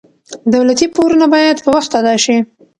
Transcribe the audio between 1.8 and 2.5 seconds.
ادا شي.